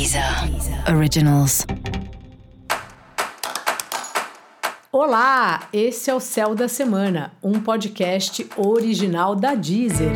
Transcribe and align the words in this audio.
Deezer 0.00 0.24
Originals. 0.96 1.66
Olá, 4.90 5.68
esse 5.74 6.08
é 6.08 6.14
o 6.14 6.18
Céu 6.18 6.54
da 6.54 6.68
Semana, 6.68 7.32
um 7.42 7.60
podcast 7.60 8.48
original 8.56 9.36
da 9.36 9.54
Deezer. 9.54 10.12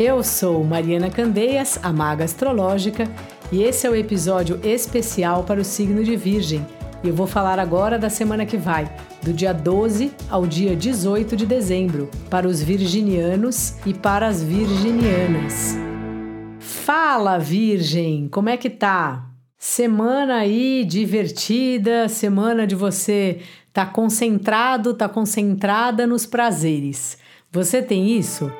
Eu 0.00 0.24
sou 0.24 0.64
Mariana 0.64 1.10
Candeias, 1.10 1.78
a 1.82 1.92
maga 1.92 2.24
astrológica, 2.24 3.06
e 3.52 3.62
esse 3.62 3.86
é 3.86 3.90
o 3.90 3.94
episódio 3.94 4.58
especial 4.64 5.44
para 5.44 5.60
o 5.60 5.64
signo 5.64 6.02
de 6.02 6.16
Virgem. 6.16 6.66
E 7.02 7.08
eu 7.08 7.14
vou 7.14 7.26
falar 7.26 7.58
agora 7.58 7.98
da 7.98 8.08
semana 8.08 8.46
que 8.46 8.56
vai, 8.56 8.90
do 9.22 9.30
dia 9.30 9.52
12 9.52 10.10
ao 10.30 10.46
dia 10.46 10.74
18 10.74 11.36
de 11.36 11.44
dezembro, 11.44 12.10
para 12.30 12.48
os 12.48 12.62
virginianos 12.62 13.74
e 13.84 13.92
para 13.92 14.26
as 14.26 14.42
virginianas. 14.42 15.93
Fala, 16.84 17.38
Virgem, 17.38 18.28
como 18.28 18.50
é 18.50 18.58
que 18.58 18.68
tá? 18.68 19.30
Semana 19.56 20.34
aí 20.40 20.84
divertida, 20.84 22.10
semana 22.10 22.66
de 22.66 22.74
você 22.74 23.38
tá 23.72 23.86
concentrado, 23.86 24.92
tá 24.92 25.08
concentrada 25.08 26.06
nos 26.06 26.26
prazeres. 26.26 27.16
Você 27.50 27.80
tem 27.80 28.18
isso? 28.18 28.52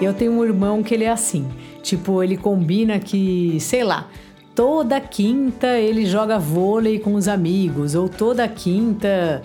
Eu 0.00 0.14
tenho 0.14 0.32
um 0.32 0.42
irmão 0.42 0.82
que 0.82 0.94
ele 0.94 1.04
é 1.04 1.10
assim. 1.10 1.46
Tipo, 1.82 2.22
ele 2.22 2.38
combina 2.38 2.98
que, 2.98 3.58
sei 3.60 3.84
lá, 3.84 4.08
toda 4.54 4.98
quinta 4.98 5.78
ele 5.78 6.06
joga 6.06 6.38
vôlei 6.38 6.98
com 6.98 7.12
os 7.12 7.28
amigos, 7.28 7.94
ou 7.94 8.08
toda 8.08 8.48
quinta 8.48 9.42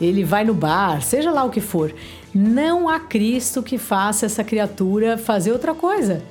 ele 0.00 0.24
vai 0.24 0.44
no 0.44 0.54
bar, 0.54 1.02
seja 1.02 1.30
lá 1.30 1.44
o 1.44 1.50
que 1.50 1.60
for. 1.60 1.94
Não 2.34 2.88
há 2.88 3.00
Cristo 3.00 3.62
que 3.62 3.78
faça 3.78 4.26
essa 4.26 4.44
criatura 4.44 5.18
fazer 5.18 5.52
outra 5.52 5.74
coisa. 5.74 6.22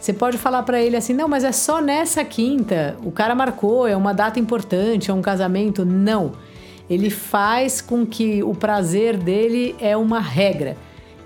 Você 0.00 0.12
pode 0.12 0.38
falar 0.38 0.62
para 0.62 0.80
ele 0.80 0.96
assim: 0.96 1.14
não, 1.14 1.28
mas 1.28 1.44
é 1.44 1.52
só 1.52 1.80
nessa 1.80 2.24
quinta. 2.24 2.96
O 3.04 3.10
cara 3.10 3.34
marcou, 3.34 3.86
é 3.86 3.96
uma 3.96 4.12
data 4.12 4.38
importante, 4.38 5.10
é 5.10 5.14
um 5.14 5.22
casamento. 5.22 5.84
Não. 5.84 6.32
Ele 6.88 7.10
faz 7.10 7.80
com 7.80 8.06
que 8.06 8.42
o 8.42 8.54
prazer 8.54 9.16
dele 9.16 9.74
é 9.80 9.96
uma 9.96 10.20
regra. 10.20 10.76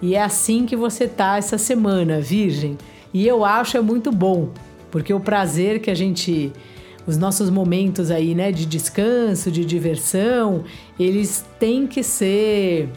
E 0.00 0.14
é 0.14 0.22
assim 0.22 0.64
que 0.64 0.74
você 0.74 1.06
tá 1.06 1.36
essa 1.36 1.58
semana, 1.58 2.20
Virgem. 2.20 2.78
E 3.12 3.26
eu 3.26 3.44
acho 3.44 3.76
é 3.76 3.80
muito 3.80 4.10
bom, 4.10 4.48
porque 4.90 5.12
o 5.12 5.20
prazer 5.20 5.80
que 5.80 5.90
a 5.90 5.94
gente 5.94 6.52
os 7.06 7.16
nossos 7.16 7.50
momentos 7.50 8.10
aí, 8.10 8.34
né, 8.34 8.52
de 8.52 8.66
descanso, 8.66 9.50
de 9.50 9.64
diversão, 9.64 10.64
eles 10.98 11.44
têm 11.58 11.86
que 11.86 12.02
ser 12.02 12.88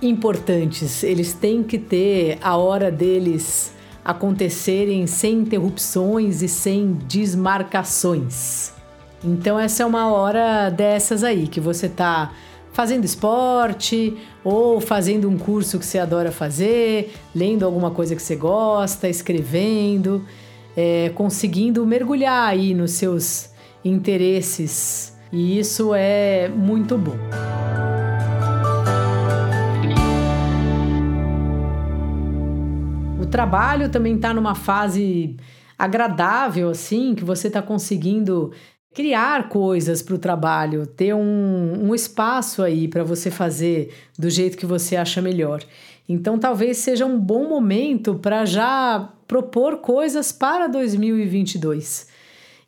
importantes, 0.00 1.02
eles 1.02 1.32
têm 1.32 1.62
que 1.62 1.78
ter 1.78 2.38
a 2.42 2.56
hora 2.56 2.90
deles 2.90 3.72
acontecerem 4.04 5.06
sem 5.06 5.38
interrupções 5.40 6.42
e 6.42 6.48
sem 6.48 6.92
desmarcações. 7.08 8.72
Então 9.24 9.58
essa 9.58 9.82
é 9.82 9.86
uma 9.86 10.12
hora 10.12 10.70
dessas 10.70 11.24
aí 11.24 11.48
que 11.48 11.58
você 11.58 11.88
tá 11.88 12.32
fazendo 12.72 13.04
esporte 13.04 14.16
ou 14.44 14.80
fazendo 14.80 15.28
um 15.28 15.38
curso 15.38 15.78
que 15.78 15.86
você 15.86 15.98
adora 15.98 16.30
fazer, 16.30 17.14
lendo 17.34 17.64
alguma 17.64 17.90
coisa 17.90 18.14
que 18.14 18.22
você 18.22 18.36
gosta, 18.36 19.08
escrevendo, 19.08 20.24
é, 20.76 21.10
conseguindo 21.10 21.86
mergulhar 21.86 22.48
aí 22.48 22.74
nos 22.74 22.92
seus 22.92 23.50
interesses 23.84 25.16
e 25.32 25.58
isso 25.58 25.94
é 25.94 26.48
muito 26.48 26.96
bom. 26.96 27.16
O 33.20 33.26
trabalho 33.26 33.88
também 33.88 34.16
está 34.16 34.32
numa 34.32 34.54
fase 34.54 35.36
agradável, 35.78 36.70
assim, 36.70 37.14
que 37.14 37.24
você 37.24 37.48
está 37.48 37.60
conseguindo 37.60 38.52
criar 38.94 39.48
coisas 39.50 40.00
para 40.00 40.14
o 40.14 40.18
trabalho, 40.18 40.86
ter 40.86 41.12
um, 41.12 41.88
um 41.88 41.94
espaço 41.94 42.62
aí 42.62 42.88
para 42.88 43.04
você 43.04 43.30
fazer 43.30 43.92
do 44.18 44.30
jeito 44.30 44.56
que 44.56 44.64
você 44.64 44.96
acha 44.96 45.20
melhor. 45.20 45.62
Então, 46.08 46.38
talvez 46.38 46.78
seja 46.78 47.04
um 47.04 47.18
bom 47.18 47.46
momento 47.48 48.14
para 48.14 48.46
já 48.46 49.12
propor 49.26 49.78
coisas 49.78 50.32
para 50.32 50.66
2022. 50.66 52.08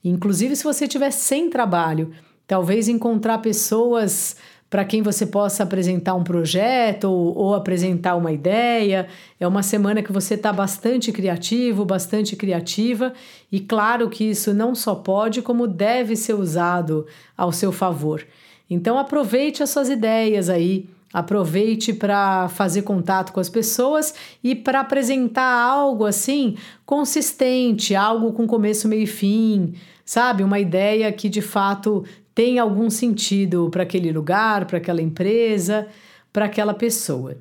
Inclusive, 0.05 0.57
se 0.57 0.65
você 0.65 0.85
estiver 0.85 1.11
sem 1.11 1.51
trabalho, 1.51 2.13
talvez 2.47 2.89
encontrar 2.89 3.39
pessoas 3.39 4.37
para 4.71 4.85
quem 4.85 5.01
você 5.01 5.25
possa 5.27 5.63
apresentar 5.63 6.15
um 6.15 6.23
projeto 6.23 7.05
ou, 7.05 7.37
ou, 7.37 7.55
apresentar 7.55 8.17
uma 8.17 8.33
ideia. 8.33 9.09
É 9.41 9.47
uma 9.47 9.63
semana 9.63 10.03
que 10.03 10.13
você 10.13 10.35
está 10.35 10.53
bastante 10.53 11.11
criativo, 11.11 11.85
bastante 11.85 12.37
criativa, 12.37 13.15
e 13.51 13.61
claro 13.61 14.11
que 14.11 14.25
isso 14.25 14.53
não 14.53 14.75
só 14.75 14.95
pode, 14.95 15.41
como 15.41 15.67
deve 15.67 16.17
ser 16.17 16.35
usado 16.35 17.07
ao 17.37 17.51
seu 17.51 17.73
favor. 17.73 18.27
Então 18.69 18.99
aproveite 18.99 19.63
as 19.63 19.71
suas 19.71 19.89
ideias 19.89 20.51
aí. 20.51 20.87
Aproveite 21.13 21.93
para 21.93 22.49
fazer 22.49 22.83
contato 22.83 23.33
com 23.33 23.41
as 23.41 23.49
pessoas 23.49 24.15
e 24.45 24.55
para 24.55 24.81
apresentar 24.81 25.51
algo 25.51 26.05
assim 26.05 26.57
consistente, 26.85 27.95
algo 27.95 28.33
com 28.33 28.47
começo, 28.47 28.87
meio 28.87 29.05
e 29.05 29.07
fim, 29.07 29.75
sabe? 30.05 30.43
Uma 30.43 30.61
ideia 30.61 31.11
que 31.11 31.29
de 31.29 31.41
fato 31.41 32.05
tem 32.35 32.59
algum 32.59 32.91
sentido 32.91 33.71
para 33.71 33.85
aquele 33.85 34.13
lugar, 34.13 34.67
para 34.67 34.79
aquela 34.79 35.01
empresa, 35.01 35.89
para 36.33 36.45
aquela 36.45 36.75
pessoa. 36.75 37.37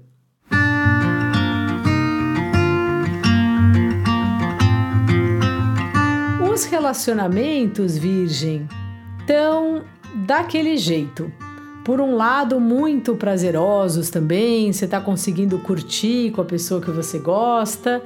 Os 6.51 6.65
relacionamentos, 6.65 7.97
Virgem, 7.97 8.67
estão 9.19 9.83
daquele 10.25 10.77
jeito. 10.77 11.31
Por 11.87 12.01
um 12.01 12.17
lado, 12.17 12.59
muito 12.59 13.15
prazerosos 13.15 14.09
também, 14.09 14.73
você 14.73 14.83
está 14.83 14.99
conseguindo 14.99 15.57
curtir 15.59 16.31
com 16.31 16.41
a 16.41 16.43
pessoa 16.43 16.81
que 16.81 16.91
você 16.91 17.17
gosta. 17.17 18.03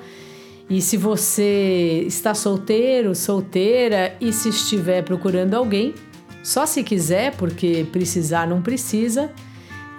E 0.69 0.79
se 0.79 0.95
você 0.97 2.03
está 2.05 2.35
solteiro, 2.35 3.15
solteira 3.15 4.15
e 4.21 4.31
se 4.31 4.49
estiver 4.49 5.01
procurando 5.01 5.55
alguém, 5.55 5.95
só 6.43 6.67
se 6.67 6.83
quiser, 6.83 7.35
porque 7.37 7.83
precisar 7.91 8.47
não 8.47 8.61
precisa. 8.61 9.31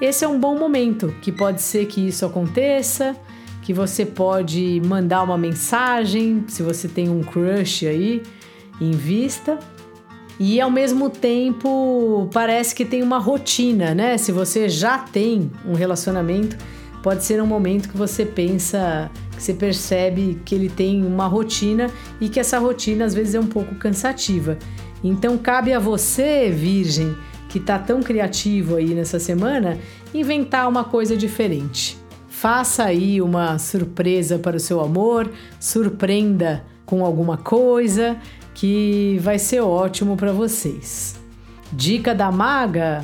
Esse 0.00 0.24
é 0.24 0.28
um 0.28 0.38
bom 0.38 0.56
momento, 0.56 1.12
que 1.20 1.32
pode 1.32 1.60
ser 1.60 1.86
que 1.86 2.06
isso 2.06 2.24
aconteça, 2.24 3.16
que 3.62 3.74
você 3.74 4.06
pode 4.06 4.80
mandar 4.86 5.24
uma 5.24 5.36
mensagem, 5.36 6.44
se 6.46 6.62
você 6.62 6.86
tem 6.86 7.08
um 7.08 7.20
crush 7.20 7.84
aí 7.84 8.22
em 8.80 8.92
vista. 8.92 9.58
E 10.38 10.60
ao 10.60 10.70
mesmo 10.70 11.10
tempo, 11.10 12.28
parece 12.32 12.74
que 12.74 12.84
tem 12.84 13.02
uma 13.02 13.18
rotina, 13.18 13.94
né? 13.94 14.16
Se 14.18 14.32
você 14.32 14.68
já 14.68 14.98
tem 14.98 15.50
um 15.66 15.74
relacionamento, 15.74 16.56
pode 17.02 17.24
ser 17.24 17.42
um 17.42 17.46
momento 17.46 17.88
que 17.88 17.96
você 17.96 18.24
pensa, 18.24 19.10
que 19.36 19.42
você 19.42 19.52
percebe 19.52 20.40
que 20.44 20.54
ele 20.54 20.68
tem 20.68 21.04
uma 21.04 21.26
rotina 21.26 21.88
e 22.20 22.28
que 22.28 22.40
essa 22.40 22.58
rotina 22.58 23.04
às 23.04 23.14
vezes 23.14 23.34
é 23.34 23.40
um 23.40 23.46
pouco 23.46 23.74
cansativa. 23.74 24.56
Então 25.04 25.36
cabe 25.36 25.72
a 25.72 25.78
você, 25.78 26.50
virgem, 26.50 27.14
que 27.48 27.58
está 27.58 27.78
tão 27.78 28.02
criativo 28.02 28.76
aí 28.76 28.94
nessa 28.94 29.18
semana, 29.18 29.78
inventar 30.14 30.68
uma 30.68 30.84
coisa 30.84 31.16
diferente. 31.16 31.98
Faça 32.28 32.84
aí 32.84 33.20
uma 33.20 33.58
surpresa 33.58 34.38
para 34.38 34.56
o 34.56 34.60
seu 34.60 34.80
amor, 34.80 35.30
surpreenda 35.60 36.64
com 36.92 37.06
alguma 37.06 37.38
coisa 37.38 38.18
que 38.52 39.18
vai 39.22 39.38
ser 39.38 39.62
ótimo 39.62 40.14
para 40.14 40.30
vocês. 40.30 41.18
Dica 41.72 42.14
da 42.14 42.30
maga: 42.30 43.02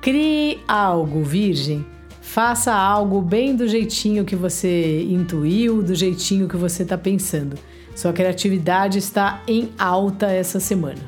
crie 0.00 0.60
algo, 0.66 1.22
virgem. 1.22 1.84
Faça 2.22 2.72
algo 2.72 3.20
bem 3.20 3.54
do 3.54 3.68
jeitinho 3.68 4.24
que 4.24 4.34
você 4.34 5.02
intuiu, 5.02 5.82
do 5.82 5.94
jeitinho 5.94 6.48
que 6.48 6.56
você 6.56 6.84
está 6.84 6.96
pensando. 6.96 7.58
Sua 7.94 8.14
criatividade 8.14 8.96
está 8.96 9.42
em 9.46 9.68
alta 9.78 10.28
essa 10.28 10.58
semana. 10.58 11.02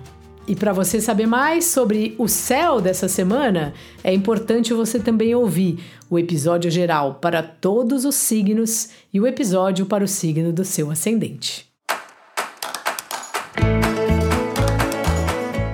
E 0.46 0.55
para 0.55 0.75
você 0.75 1.00
saber 1.00 1.26
mais 1.26 1.64
sobre 1.64 2.14
o 2.19 2.28
céu 2.28 2.82
dessa 2.82 3.08
semana, 3.08 3.73
é 4.05 4.12
importante 4.12 4.75
você 4.75 4.99
também 4.99 5.34
ouvir 5.34 5.78
o 6.11 6.19
episódio 6.19 6.70
geral 6.70 7.14
para 7.14 7.43
todos 7.43 8.05
os 8.05 8.14
signos 8.14 8.90
e 9.11 9.19
o 9.19 9.26
episódio 9.26 9.87
para 9.87 10.05
o 10.05 10.08
signo 10.08 10.52
do 10.52 10.66
seu 10.66 10.90
ascendente. 10.90 11.69